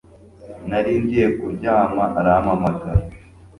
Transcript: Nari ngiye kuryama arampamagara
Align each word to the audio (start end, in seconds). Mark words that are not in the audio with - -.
Nari 0.69 0.91
ngiye 1.01 1.27
kuryama 1.37 2.03
arampamagara 2.19 3.03